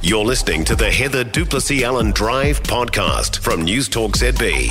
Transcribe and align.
You're 0.00 0.24
listening 0.24 0.64
to 0.66 0.76
the 0.76 0.88
Heather 0.88 1.24
du 1.24 1.44
Plessis-Allen 1.44 2.12
Drive 2.12 2.62
podcast 2.62 3.40
from 3.40 3.62
News 3.62 3.88
Talk 3.88 4.12
ZB. 4.12 4.70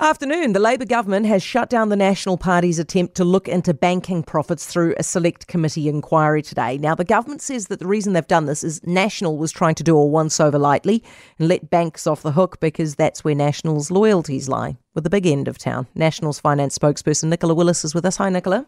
Afternoon, 0.00 0.54
the 0.54 0.58
Labor 0.58 0.86
government 0.86 1.26
has 1.26 1.40
shut 1.40 1.70
down 1.70 1.88
the 1.88 1.94
National 1.94 2.36
Party's 2.36 2.80
attempt 2.80 3.14
to 3.14 3.24
look 3.24 3.46
into 3.46 3.72
banking 3.72 4.24
profits 4.24 4.66
through 4.66 4.96
a 4.98 5.04
select 5.04 5.46
committee 5.46 5.88
inquiry 5.88 6.42
today. 6.42 6.78
Now, 6.78 6.96
the 6.96 7.04
government 7.04 7.42
says 7.42 7.68
that 7.68 7.78
the 7.78 7.86
reason 7.86 8.12
they've 8.12 8.26
done 8.26 8.46
this 8.46 8.64
is 8.64 8.84
National 8.84 9.38
was 9.38 9.52
trying 9.52 9.76
to 9.76 9.84
do 9.84 9.96
a 9.96 10.04
once 10.04 10.40
over 10.40 10.58
lightly 10.58 11.04
and 11.38 11.46
let 11.46 11.70
banks 11.70 12.04
off 12.04 12.22
the 12.22 12.32
hook 12.32 12.58
because 12.58 12.96
that's 12.96 13.22
where 13.22 13.36
National's 13.36 13.92
loyalties 13.92 14.48
lie, 14.48 14.76
with 14.94 15.04
the 15.04 15.10
big 15.10 15.28
end 15.28 15.46
of 15.46 15.58
town. 15.58 15.86
National's 15.94 16.40
finance 16.40 16.76
spokesperson 16.76 17.28
Nicola 17.28 17.54
Willis 17.54 17.84
is 17.84 17.94
with 17.94 18.04
us. 18.04 18.16
Hi, 18.16 18.30
Nicola. 18.30 18.66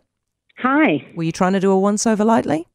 Hi. 0.58 1.04
Were 1.16 1.24
you 1.24 1.32
trying 1.32 1.54
to 1.54 1.60
do 1.60 1.72
a 1.72 1.80
once 1.80 2.06
over 2.06 2.24
lightly? 2.24 2.68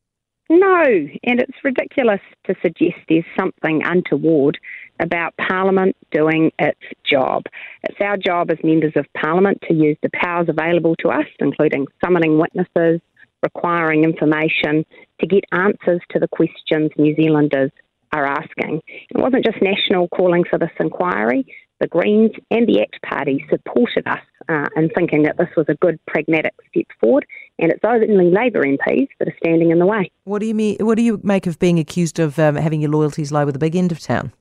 No, 0.50 0.84
and 0.84 1.40
it's 1.40 1.64
ridiculous 1.64 2.22
to 2.46 2.56
suggest 2.62 2.96
there's 3.08 3.24
something 3.38 3.82
untoward 3.86 4.57
about 5.00 5.36
Parliament 5.38 5.96
doing 6.12 6.52
its 6.57 6.80
job. 7.10 7.44
It's 7.84 8.02
our 8.02 8.18
job 8.18 8.50
as 8.50 8.57
members 8.64 8.93
of 8.96 9.06
Parliament 9.16 9.60
to 9.68 9.76
use 9.76 9.98
the 10.02 10.10
powers 10.14 10.50
available 10.50 10.96
to 10.98 11.10
us, 11.10 11.28
including 11.40 11.86
summoning 12.04 12.40
witnesses, 12.40 13.00
requiring 13.43 14.04
information, 14.04 14.86
to 15.20 15.28
get 15.28 15.43
answers 15.52 16.02
to 16.10 16.20
the 16.20 16.28
questions 16.28 16.90
New 16.98 17.16
Zealanders 17.16 17.71
are 18.12 18.26
asking. 18.26 18.82
It 18.88 19.18
wasn't 19.18 19.46
just 19.46 19.62
National 19.62 20.07
calling 20.07 20.43
for 20.50 20.57
this 20.57 20.71
inquiry, 20.79 21.46
the 21.79 21.88
Greens 21.88 22.32
and 22.52 22.68
the 22.68 22.82
ACT 22.82 23.02
Party 23.04 23.46
supported 23.50 24.06
us 24.07 24.20
uh, 24.50 24.68
in 24.76 24.90
thinking 24.90 25.24
that 25.24 25.38
this 25.38 25.50
was 25.56 25.66
a 25.70 25.76
good 25.76 26.00
pragmatic 26.07 26.54
step 26.70 26.88
forward, 27.00 27.26
and 27.60 27.72
it's 27.72 27.84
only 27.84 28.32
Labor 28.32 28.64
MPs 28.64 29.10
that 29.20 29.28
are 29.28 29.36
standing 29.44 29.72
in 29.72 29.80
the 29.80 29.86
way. 29.86 30.12
What 30.24 30.40
do 30.40 30.46
you 30.46 30.56
mean? 30.56 30.78
What 30.80 30.96
do 30.96 31.04
you 31.04 31.20
make 31.24 31.46
of 31.46 31.60
being 31.60 31.78
accused 31.78 32.20
of 32.20 32.40
um, 32.40 32.56
having 32.56 32.82
your 32.82 32.92
loyalties 32.92 33.32
lie 33.32 33.44
with 33.44 33.54
the 33.54 33.59
big 33.59 33.76
end 33.76 33.92
of 33.92 34.00
town? 34.00 34.32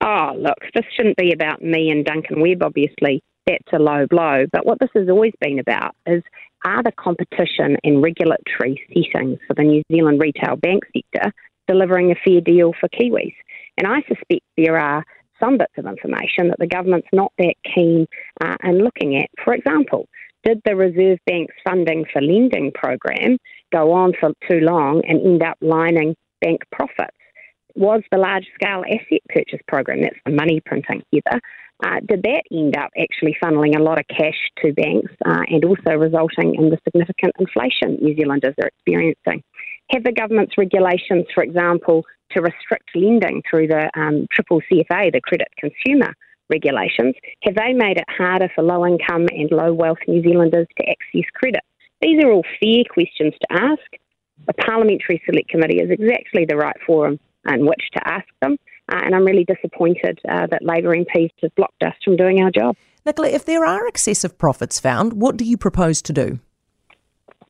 Oh, 0.00 0.32
look, 0.36 0.58
this 0.74 0.84
shouldn't 0.96 1.16
be 1.16 1.32
about 1.32 1.62
me 1.62 1.90
and 1.90 2.04
Duncan 2.04 2.40
Webb, 2.40 2.62
obviously. 2.62 3.22
That's 3.46 3.72
a 3.72 3.78
low 3.78 4.06
blow. 4.08 4.46
But 4.52 4.66
what 4.66 4.78
this 4.78 4.90
has 4.94 5.08
always 5.08 5.32
been 5.40 5.58
about 5.58 5.94
is 6.06 6.22
are 6.64 6.82
the 6.82 6.92
competition 6.92 7.76
and 7.82 8.02
regulatory 8.02 8.80
settings 8.88 9.38
for 9.46 9.54
the 9.54 9.62
New 9.62 9.82
Zealand 9.90 10.20
retail 10.20 10.56
bank 10.56 10.84
sector 10.94 11.32
delivering 11.66 12.10
a 12.12 12.16
fair 12.24 12.40
deal 12.40 12.72
for 12.78 12.88
Kiwis? 12.88 13.34
And 13.78 13.86
I 13.86 14.02
suspect 14.02 14.42
there 14.56 14.78
are 14.78 15.04
some 15.40 15.58
bits 15.58 15.72
of 15.76 15.86
information 15.86 16.48
that 16.48 16.58
the 16.58 16.66
government's 16.66 17.08
not 17.12 17.32
that 17.38 17.54
keen 17.74 18.06
uh, 18.44 18.56
in 18.62 18.78
looking 18.78 19.16
at. 19.16 19.28
For 19.44 19.54
example, 19.54 20.08
did 20.44 20.60
the 20.64 20.76
Reserve 20.76 21.18
Bank's 21.26 21.54
funding 21.64 22.04
for 22.12 22.20
lending 22.20 22.72
program 22.74 23.38
go 23.72 23.92
on 23.92 24.12
for 24.18 24.30
too 24.50 24.60
long 24.60 25.02
and 25.06 25.20
end 25.20 25.42
up 25.42 25.58
lining 25.60 26.14
bank 26.40 26.62
profits? 26.72 27.16
Was 27.74 28.02
the 28.10 28.18
large 28.18 28.46
scale 28.54 28.84
asset 28.86 29.22
purchase 29.28 29.60
program, 29.66 30.02
that's 30.02 30.16
the 30.26 30.32
money 30.32 30.60
printing 30.64 31.02
either, 31.12 31.40
uh, 31.84 31.98
did 32.06 32.22
that 32.22 32.42
end 32.52 32.76
up 32.76 32.90
actually 32.98 33.36
funneling 33.42 33.76
a 33.76 33.82
lot 33.82 33.98
of 33.98 34.06
cash 34.08 34.38
to 34.62 34.72
banks 34.72 35.10
uh, 35.24 35.42
and 35.48 35.64
also 35.64 35.96
resulting 35.96 36.54
in 36.54 36.70
the 36.70 36.78
significant 36.84 37.32
inflation 37.38 37.98
New 38.00 38.14
Zealanders 38.14 38.54
are 38.62 38.68
experiencing? 38.68 39.42
Have 39.90 40.04
the 40.04 40.12
government's 40.12 40.56
regulations, 40.56 41.26
for 41.34 41.42
example, 41.42 42.04
to 42.32 42.40
restrict 42.40 42.90
lending 42.94 43.42
through 43.48 43.66
the 43.66 43.90
um, 43.98 44.26
triple 44.30 44.60
CFA, 44.70 45.12
the 45.12 45.20
Credit 45.20 45.48
Consumer 45.58 46.14
Regulations, 46.52 47.14
have 47.44 47.54
they 47.54 47.72
made 47.72 47.96
it 47.96 48.04
harder 48.08 48.48
for 48.54 48.62
low 48.62 48.86
income 48.86 49.26
and 49.30 49.50
low 49.50 49.72
wealth 49.72 49.96
New 50.06 50.22
Zealanders 50.22 50.66
to 50.76 50.84
access 50.86 51.28
credit? 51.34 51.62
These 52.02 52.22
are 52.22 52.30
all 52.30 52.44
fair 52.60 52.84
questions 52.92 53.32
to 53.40 53.52
ask. 53.52 53.88
The 54.46 54.52
Parliamentary 54.52 55.22
Select 55.24 55.48
Committee 55.48 55.80
is 55.80 55.90
exactly 55.90 56.44
the 56.46 56.56
right 56.56 56.76
forum 56.86 57.18
in 57.48 57.64
which 57.64 57.82
to 57.94 58.06
ask 58.06 58.26
them, 58.42 58.58
uh, 58.92 59.00
and 59.02 59.14
I'm 59.14 59.24
really 59.24 59.44
disappointed 59.44 60.18
uh, 60.28 60.46
that 60.50 60.62
Labor 60.62 60.94
MPs 60.94 61.30
have 61.40 61.54
blocked 61.54 61.82
us 61.82 61.94
from 62.04 62.16
doing 62.16 62.42
our 62.42 62.50
job. 62.50 62.76
Nicola, 63.06 63.28
if 63.28 63.46
there 63.46 63.64
are 63.64 63.88
excessive 63.88 64.36
profits 64.36 64.78
found, 64.78 65.14
what 65.14 65.38
do 65.38 65.44
you 65.44 65.56
propose 65.56 66.02
to 66.02 66.12
do? 66.12 66.38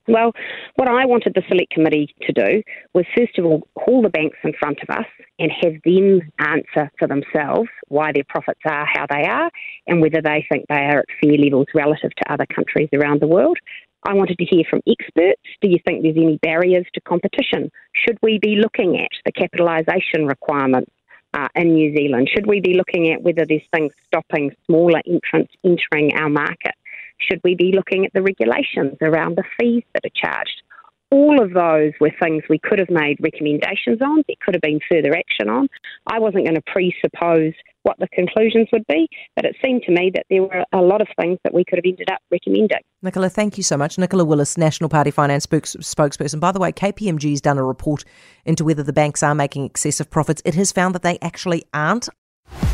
Well, 0.09 0.33
what 0.77 0.89
I 0.89 1.07
wanted 1.07 1.35
the 1.35 1.43
select 1.49 1.71
committee 1.71 2.15
to 2.23 2.33
do 2.33 2.63
was 2.93 3.05
first 3.17 3.39
of 3.39 3.45
all 3.45 3.69
call 3.75 4.03
the 4.03 4.09
banks 4.09 4.39
in 4.43 4.53
front 4.59 4.79
of 4.83 4.91
us 4.91 5.07
and 5.39 5.51
have 5.63 5.75
them 5.85 6.21
answer 6.39 6.91
for 6.99 7.07
themselves 7.07 7.69
why 7.89 8.11
their 8.13 8.25
profits 8.29 8.61
are 8.67 8.87
how 8.93 9.07
they 9.09 9.25
are 9.27 9.51
and 9.87 10.01
whether 10.01 10.21
they 10.21 10.45
think 10.51 10.67
they 10.69 10.75
are 10.75 11.01
at 11.01 11.07
fair 11.21 11.39
levels 11.39 11.69
relative 11.75 12.11
to 12.17 12.33
other 12.33 12.47
countries 12.47 12.89
around 12.93 13.21
the 13.21 13.29
world. 13.29 13.59
I 14.05 14.15
wanted 14.15 14.39
to 14.39 14.45
hear 14.45 14.65
from 14.69 14.83
experts. 14.89 15.43
Do 15.61 15.69
you 15.69 15.79
think 15.87 16.03
there's 16.03 16.17
any 16.17 16.39
barriers 16.39 16.87
to 16.95 17.01
competition? 17.03 17.71
Should 17.95 18.19
we 18.21 18.39
be 18.41 18.57
looking 18.57 19.01
at 19.01 19.11
the 19.25 19.31
capitalisation 19.31 20.27
requirements 20.27 20.91
uh, 21.35 21.49
in 21.55 21.75
New 21.75 21.95
Zealand? 21.97 22.29
Should 22.35 22.47
we 22.47 22.61
be 22.61 22.75
looking 22.75 23.13
at 23.13 23.23
whether 23.23 23.47
there's 23.47 23.63
things 23.73 23.93
stopping 24.07 24.51
smaller 24.67 25.01
entrants 25.07 25.55
entering 25.65 26.15
our 26.15 26.29
market? 26.29 26.75
Should 27.31 27.41
we 27.45 27.55
be 27.55 27.73
looking 27.75 28.05
at 28.05 28.13
the 28.13 28.23
regulations 28.23 28.97
around 29.01 29.37
the 29.37 29.45
fees 29.59 29.85
that 29.95 30.05
are 30.05 30.11
charged? 30.15 30.63
All 31.11 31.43
of 31.43 31.53
those 31.53 31.93
were 32.01 32.11
things 32.23 32.43
we 32.49 32.59
could 32.59 32.79
have 32.79 32.89
made 32.89 33.19
recommendations 33.21 34.01
on. 34.01 34.25
There 34.27 34.37
could 34.41 34.55
have 34.55 34.63
been 34.63 34.81
further 34.91 35.15
action 35.15 35.51
on. 35.51 35.69
I 36.07 36.19
wasn't 36.19 36.47
going 36.47 36.55
to 36.55 36.63
presuppose 36.63 37.53
what 37.83 37.99
the 37.99 38.09
conclusions 38.15 38.69
would 38.73 38.87
be, 38.89 39.09
but 39.37 39.45
it 39.45 39.55
seemed 39.63 39.83
to 39.83 39.93
me 39.93 40.11
that 40.15 40.25
there 40.31 40.43
were 40.43 40.65
a 40.73 40.81
lot 40.81 41.03
of 41.03 41.09
things 41.21 41.39
that 41.45 41.53
we 41.53 41.65
could 41.65 41.77
have 41.77 41.85
ended 41.85 42.09
up 42.11 42.21
recommending. 42.31 42.79
Nicola, 43.03 43.29
thank 43.29 43.59
you 43.59 43.63
so 43.63 43.77
much. 43.77 43.99
Nicola 43.99 44.25
Willis, 44.25 44.57
National 44.57 44.89
Party 44.89 45.11
Finance 45.11 45.47
spokesperson. 45.47 46.41
By 46.41 46.51
the 46.51 46.61
way, 46.61 46.73
KPMG 46.73 47.29
has 47.31 47.43
done 47.43 47.59
a 47.59 47.65
report 47.65 48.05
into 48.47 48.65
whether 48.65 48.83
the 48.83 48.93
banks 48.95 49.23
are 49.23 49.35
making 49.35 49.67
excessive 49.67 50.11
profits. 50.11 50.41
It 50.47 50.55
has 50.55 50.73
found 50.73 50.95
that 50.95 51.03
they 51.03 51.19
actually 51.21 51.65
aren't. 51.75 52.09